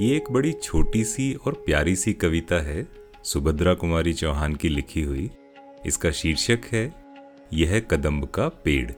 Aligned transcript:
ये 0.00 0.16
एक 0.16 0.30
बड़ी 0.30 0.52
छोटी 0.52 1.02
सी 1.04 1.32
और 1.44 1.52
प्यारी 1.66 1.94
सी 1.96 2.12
कविता 2.12 2.60
है, 2.62 2.86
सुभद्रा 3.24 3.74
कुमारी 3.74 4.12
चौहान 4.12 4.54
की 4.54 4.68
लिखी 4.68 5.02
हुई। 5.02 5.30
इसका 5.86 6.10
शीर्षक 6.10 6.60
है, 6.72 6.94
यह 7.52 7.78
कदम्ब 7.80 8.26
का 8.26 8.48
पेड़। 8.64 8.90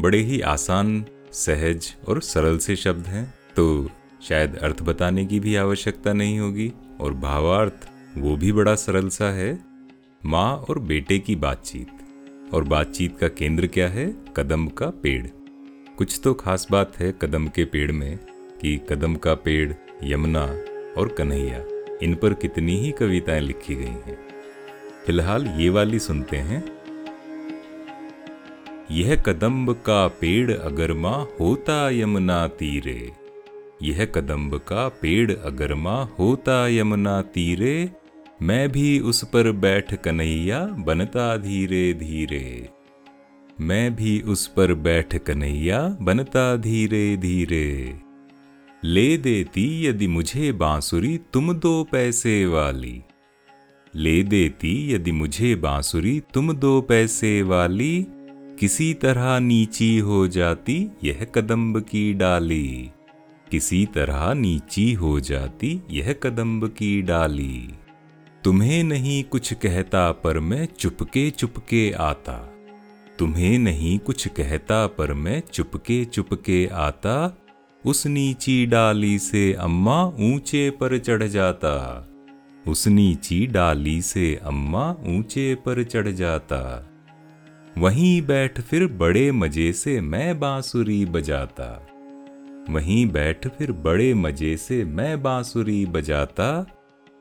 बड़े 0.00 0.18
ही 0.18 0.40
आसान, 0.40 1.04
सहज 1.32 1.94
और 2.08 2.20
सरल 2.22 2.58
से 2.58 2.76
शब्द 2.76 3.06
हैं 3.06 3.24
तो 3.56 3.88
शायद 4.22 4.56
अर्थ 4.56 4.82
बताने 4.82 5.26
की 5.26 5.40
भी 5.40 5.54
आवश्यकता 5.56 6.12
नहीं 6.12 6.38
होगी, 6.38 6.72
और 7.00 7.14
भावार्थ 7.14 7.88
वो 8.18 8.36
भी 8.36 8.52
बड़ा 8.52 8.74
सरल 8.74 9.08
सा 9.08 9.30
है। 9.30 9.58
माँ 10.22 10.52
और 10.60 10.78
बेटे 10.78 11.18
की 11.18 11.36
बातचीत। 11.36 12.52
और 12.54 12.64
बातचीत 12.64 13.18
का 13.18 13.28
केंद्र 13.28 13.66
क्या 13.66 13.88
है? 13.88 14.14
कदम 14.36 14.68
का 14.68 14.90
पेड़। 15.02 15.26
कुछ 15.98 16.20
तो 16.24 16.34
खास 16.34 16.66
बात 16.70 16.98
है 16.98 17.14
कदम 17.22 17.48
के 17.48 17.64
पेड़ 17.64 17.90
में, 17.92 18.18
कि 18.60 18.78
कदम 18.90 19.14
का 19.14 19.34
पेड़ 19.34 19.72
यमुना 20.04 20.44
और 20.98 21.08
कन्हैया, 21.18 21.64
इन 22.02 22.14
पर 22.14 22.34
कितनी 22.34 22.76
ही 22.76 22.92
कविताएँ 22.92 23.40
लिखी 23.40 23.74
गई 23.74 23.84
हैं। 23.84 24.18
फ़िलहाल 25.06 25.46
ये 25.46 25.68
वाली 25.68 25.98
सुनते 25.98 26.36
हैं। 26.36 26.76
यह 28.90 29.16
कदम्ब 29.16 29.72
का 29.72 30.08
पेड़ 30.08 30.52
अगर 30.52 30.92
माँ 30.92 31.28
होता 31.40 31.90
यमुना 31.90 32.48
तीरे। 32.48 33.12
यह 33.82 34.04
कदम्ब 34.04 34.58
का 34.58 34.88
पेड़ 34.88 35.32
अगर 35.32 35.74
माँ 35.74 36.14
होता 36.18 36.68
यमुना 36.68 37.22
तीरे। 37.22 37.90
मैं 38.42 38.72
भी 38.72 39.00
उस 39.00 39.24
पर 39.24 39.52
बैठ 39.52 39.94
कन्हैया, 39.94 40.60
बनता 40.64 41.36
धीरे 41.36 41.94
धीरे। 41.94 42.68
मैं 43.60 43.96
भी 43.96 44.20
उस 44.20 44.46
पर 44.46 44.74
बैठ 44.74 45.16
कन्हैया, 45.16 45.96
बनता 46.02 46.56
धीरे 46.56 47.16
धीरे। 47.16 48.05
ले 48.88 49.16
देती 49.16 49.86
यदि 49.86 50.06
मुझे 50.06 50.52
बांसुरी 50.52 51.20
तुम 51.32 51.52
दो 51.52 51.84
पैसे 51.92 52.46
वाली। 52.46 53.02
ले 53.94 54.22
देती 54.22 54.92
यदि 54.92 55.12
मुझे 55.12 55.54
बांसुरी 55.54 56.22
तुम 56.34 56.52
दो 56.52 56.80
पैसे 56.80 57.42
वाली। 57.42 58.06
किसी 58.60 58.94
तरह 58.94 59.38
नीची 59.38 59.98
हो 59.98 60.28
जाती 60.28 60.88
यह 61.04 61.26
कदम्ब 61.34 61.80
की 61.80 62.14
डाली। 62.14 62.90
किसी 63.50 63.86
तरह 63.86 64.34
नीची 64.34 64.92
हो 64.92 65.20
जाती 65.20 65.82
यह 65.90 66.12
कदम्ब 66.12 66.68
की 66.68 67.02
डाली। 67.02 67.68
तुम्हें 68.44 68.84
नहीं 68.84 69.24
कुछ 69.24 69.52
कहता 69.52 70.12
पर 70.12 70.40
मैं 70.40 70.68
चुपके 70.78 71.30
चुपके 71.30 71.92
आता। 71.92 72.54
तुम्हें 73.18 73.58
नहीं 73.58 73.98
कुछ 73.98 74.28
कहता 74.28 74.86
पर 74.86 75.12
मैं 75.12 75.42
चुपके 75.52 76.04
चुपके 76.04 76.66
आता। 76.66 77.42
उस 77.86 78.06
नीची 78.06 78.66
डाली 78.66 79.18
से 79.18 79.52
अम्मा 79.52 80.04
ऊँचे 80.04 80.70
पर 80.70 80.98
चढ़ 80.98 81.22
जाता। 81.22 82.06
उस 82.68 82.86
नीची 82.86 83.46
डाली 83.46 84.02
से 84.02 84.34
अम्मा 84.36 84.90
ऊँचे 84.90 85.54
पर 85.54 85.84
चढ़ 85.84 86.08
जाता। 86.08 86.88
वहीं 87.78 88.22
बैठ 88.22 88.60
फिर 88.60 88.86
बड़े 88.86 89.32
मज़े 89.32 89.72
से 89.72 90.00
मैं 90.00 90.40
बांसुरी 90.40 91.04
बजाता। 91.04 91.86
वहीं 92.70 93.06
बैठ 93.06 93.48
फिर 93.48 93.72
बड़े 93.72 94.14
मज़े 94.14 94.56
से 94.56 94.84
मैं 94.84 95.22
बांसुरी 95.22 95.86
बजाता। 95.86 96.66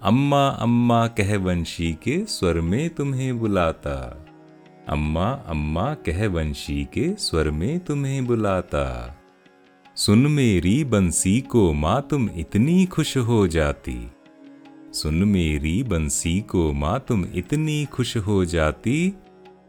अम्मा 0.02 0.48
अम्मा 0.48 1.08
कह 1.08 1.38
वंशी 1.38 1.94
के 1.94 2.26
स्वर 2.26 2.62
में 2.62 2.90
तुम्हें 2.90 3.40
बुलाता। 3.40 4.26
अम्मा 4.90 5.32
अम्मा 5.48 5.94
कह 5.94 6.28
वंशी 6.28 6.84
के 6.84 7.16
स्वर 7.18 7.50
में 7.52 7.80
तुम्हें 7.80 8.26
बुलाता। 8.26 8.86
सुन 9.98 10.20
मेरी 10.20 10.84
बंसी 10.84 11.42
को 11.42 11.74
माँ 11.74 12.08
तुम 12.10 12.30
इतनी 12.38 12.86
खुश 12.86 13.18
हो 13.18 13.48
जाती। 13.48 14.12
सुन 14.94 15.16
मेरी 15.16 15.84
बंसी 15.84 16.42
को 16.42 16.74
माँ 16.74 17.06
तुम 17.08 17.26
इतनी 17.36 17.86
खुश 17.86 18.18
हो 18.18 18.46
जाती। 18.46 19.14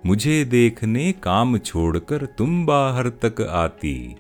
मुझे 0.07 0.45
देखने 0.45 1.13
काम 1.13 1.59
छोड़कर 1.59 2.27
तुम 2.27 2.67
बाहर 2.67 3.09
तक 3.09 3.41
आती। 3.41 4.17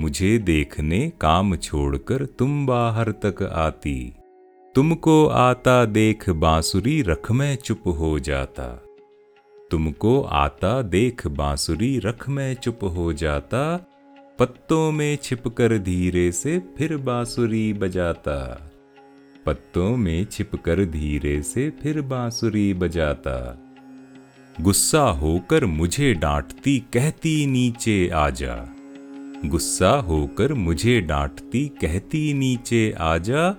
मुझे 0.00 0.38
देखने 0.38 1.12
काम 1.20 1.56
छोड़कर 1.56 2.26
तुम 2.26 2.66
बाहर 2.66 3.10
तक 3.10 3.42
आती। 3.42 4.12
तुमको 4.74 5.26
आता 5.26 5.84
देख 5.84 6.30
बांसुरी 6.30 7.02
रख 7.02 7.30
में 7.30 7.56
चुप 7.56 7.82
हो 7.86 8.18
जाता। 8.18 8.82
तुमको 9.70 10.22
आता 10.22 10.82
देख 10.82 11.26
बांसुरी 11.26 11.98
रख 11.98 12.28
में 12.28 12.54
चुप 12.54 12.78
हो 12.82 13.12
जाता। 13.12 13.87
पत्तों 14.38 14.92
में 14.92 15.18
छिपकर 15.22 15.78
धीरे 15.78 16.32
से 16.32 16.62
फिर 16.78 16.96
बांसुरी 16.96 17.72
बजाता। 17.72 18.70
पत्तों 19.46 19.96
में 19.96 20.24
छिपकर 20.24 20.84
धीरे 20.84 21.42
से 21.42 21.70
फिर 21.70 22.00
बांसुरी 22.00 22.74
बजाता। 22.74 23.58
गुस्सा 24.60 25.00
होकर 25.00 25.64
मुझे 25.64 26.14
डांटती, 26.14 26.84
कहती, 26.92 27.46
नीचे 27.46 28.08
आजा 28.08 28.74
गुस्सा 29.46 29.90
होकर 29.90 30.54
मुझे 30.54 31.00
डांटती, 31.00 31.68
कहती, 31.68 32.34
नीचे 32.34 32.94
आजा 32.98 33.50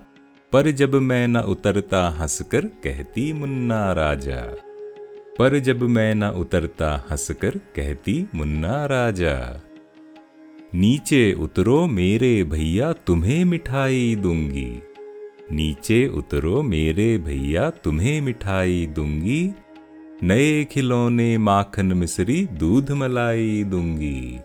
पर 0.52 0.72
जब 0.72 0.96
मैं 0.96 1.28
न 1.28 1.38
उतरता, 1.38 2.10
हंसकर 2.10 2.62
कहती, 2.62 3.34
मुन्ना 3.34 3.92
राजा। 3.92 4.56
पर 5.40 5.60
जब 5.60 5.84
मैं 5.84 6.16
न 6.16 6.24
उतरता, 6.24 7.08
हंसकर 7.12 7.50
कहती, 7.50 8.28
मुन्ना 8.36 8.86
राजा। 8.86 9.62
नीचे 10.76 11.34
उतरो 11.34 11.88
मेरे 11.88 12.44
भैया, 12.44 12.94
तुम्हें 12.94 13.46
मिठाई 13.46 14.16
दूँगी। 14.16 14.82
नीचे 15.52 16.08
उतरो 16.08 16.62
मेरे 16.62 17.18
भैया, 17.18 17.70
तुम्हें 17.70 18.22
मिठाई 18.22 18.88
दूँगी। 18.96 19.52
नए 20.24 20.66
खिलौने 20.66 21.38
माखन 21.38 21.86
मिश्री 21.86 22.46
दूध 22.46 22.92
मलाई 22.92 23.64
दूँगी। 23.64 24.40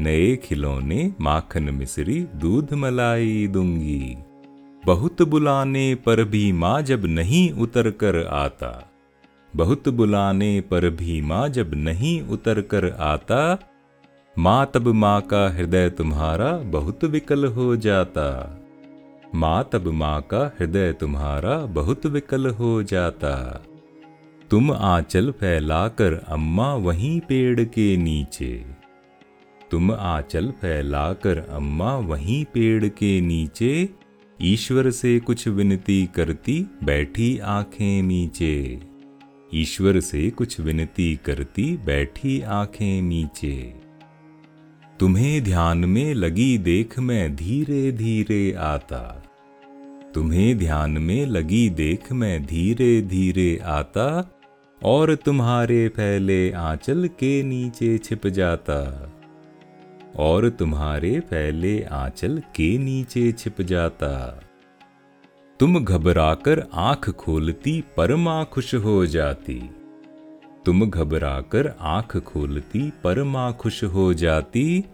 नए 0.00 0.36
खिलौने 0.36 1.12
माखन 1.20 1.62
मिश्री 1.62 2.26
दूध 2.34 2.72
मलाई 2.72 3.46
दूँगी। 3.46 4.16
बहुत 4.86 5.22
बुलाने 5.22 5.94
पर 5.94 6.24
भी 6.24 6.52
माँ 6.52 6.82
जब 6.82 7.04
नहीं 7.04 7.50
उतर 7.50 7.90
कर 7.90 8.26
आता। 8.26 8.92
बहुत 9.56 9.88
बुलाने 9.88 10.60
पर 10.60 10.90
भी 10.90 11.22
माँ 11.22 11.48
जब 11.48 11.70
नहीं 11.74 12.22
उतर 12.22 12.60
कर 12.60 12.90
आता 12.90 13.70
माँ 14.38 14.70
तब 14.74 14.88
माँ 14.88 15.20
का 15.20 15.50
हृदय 15.50 15.90
तुम्हारा 15.90 16.52
बहुत 16.52 17.04
विकल 17.04 17.44
हो 17.44 17.76
जाता। 17.76 18.60
माँ 19.34 19.70
तब 19.72 19.86
माँ 19.88 20.22
का 20.22 20.56
हृदय 20.60 20.92
तुम्हारा 20.92 21.58
बहुत 21.58 22.06
विकल 22.06 22.46
हो 22.46 22.82
जाता। 22.82 23.64
तुम 24.50 24.72
आंचल 24.72 25.30
फैलाकर 25.30 26.12
अम्मा 26.28 26.74
वहीं 26.74 27.20
पेड़ 27.20 27.60
के 27.60 27.96
नीचे। 27.96 28.66
तुम 29.70 29.92
आंचल 29.92 30.50
फैलाकर 30.50 31.38
अम्मा 31.38 31.96
वहीं 31.96 32.44
पेड़ 32.44 32.88
के 32.88 33.20
नीचे। 33.20 33.88
ईश्वर 34.42 34.90
से 34.90 35.20
कुछ 35.20 35.48
विनती 35.48 36.06
करती 36.06 36.66
बैठी 36.84 37.38
आँखें 37.38 38.02
नीचे। 38.02 38.80
ईश्वर 39.54 40.00
से 40.00 40.30
कुछ 40.30 40.60
विनती 40.60 41.20
करती 41.24 41.76
बैठी 41.76 42.40
आँखें 42.40 43.02
नीचे। 43.02 43.83
तुम्हें 45.00 45.44
ध्यान 45.44 45.78
में 45.78 46.14
लगी 46.14 46.58
देख 46.58 46.98
मैं 46.98 47.36
धीरे 47.36 47.92
धीरे 47.92 48.52
आता। 48.52 49.22
तुम्हें 50.14 50.58
ध्यान 50.58 50.90
में 50.90 51.26
लगी 51.26 51.70
देख 51.70 52.12
मैं 52.12 52.46
धीरे 52.46 53.02
धीरे 53.02 53.60
आता, 53.64 54.38
और 54.84 55.14
तुम्हारे 55.14 55.88
फैले 55.88 56.50
आंचल 56.50 57.08
के 57.08 57.42
नीचे 57.42 57.98
छिप 57.98 58.26
जाता। 58.26 59.12
और 60.16 60.48
तुम्हारे 60.48 61.20
फैले 61.20 61.82
आंचल 61.82 62.38
के 62.38 62.78
नीचे 62.78 63.32
छिप 63.32 63.60
जाता। 63.60 64.42
तुम 65.60 65.84
घबराकर 65.84 66.66
आँख 66.74 67.10
खोलती, 67.10 67.84
परमा 67.96 68.44
खुश 68.44 68.74
हो 68.74 69.06
जाती। 69.06 69.70
तुम 70.66 70.90
घबराकर 70.90 71.74
आँख 71.80 72.16
खोलती 72.16 72.92
पर 73.04 73.22
माँ 73.22 73.52
खुश 73.52 73.84
हो 73.84 74.14
जाती, 74.14 74.84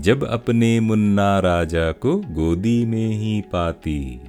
जब 0.00 0.24
अपने 0.24 0.80
मुन्ना 0.80 1.38
राजा 1.38 1.92
को 1.92 2.16
गोदी 2.16 2.86
में 2.86 3.08
ही 3.08 3.40
पाती। 3.40 4.20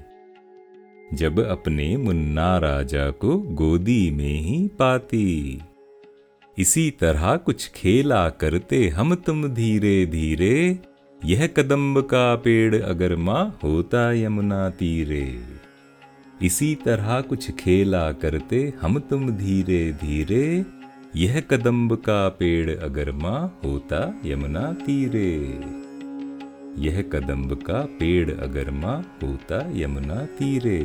जब 1.13 1.39
अपने 1.39 1.97
मुन्ना 1.97 2.57
राजा 2.57 3.09
को 3.09 3.37
गोदी 3.37 4.11
में 4.11 4.39
ही 4.41 4.67
पाती। 4.67 5.61
इसी 6.57 6.91
तरह 6.91 7.35
कुछ 7.35 7.71
खेला 7.75 8.29
करते 8.29 8.87
हम 8.87 9.15
तुम 9.15 9.47
धीरे 9.47 10.05
धीरे 10.05 10.79
यह 11.25 11.47
कदम्ब 11.47 12.01
का 12.01 12.35
पेड़ 12.35 12.81
अगर 12.83 13.15
माँ 13.15 13.59
होता 13.63 14.11
यमुना 14.13 14.69
तीरे। 14.69 15.39
इसी 16.41 16.75
तरह 16.75 17.21
कुछ 17.21 17.51
खेला 17.51 18.11
करते 18.11 18.73
हम 18.81 18.99
तुम 18.99 19.29
धीरे 19.29 19.91
धीरे 19.91 20.65
यह 21.15 21.39
कदम्ब 21.41 21.95
का 21.95 22.29
पेड़ 22.29 22.77
अगर 22.77 23.11
माँ 23.11 23.59
होता 23.65 24.21
यमुना 24.25 24.73
तीरे। 24.73 25.59
यह 26.83 27.01
कदम्ब 27.01 27.53
का 27.53 27.85
पेड़ 27.85 28.31
अगर 28.31 28.71
माँ 28.71 29.17
होता 29.23 29.69
यमुना 29.73 30.25
तीरे। 30.25 30.79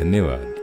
धन्यवाद। 0.00 0.59